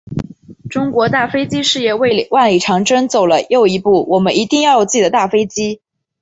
[0.67, 5.79] 中国大飞机事业万里长征走了又一步，我们一定要有自己的大飞机。